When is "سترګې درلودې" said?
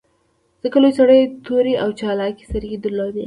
2.49-3.19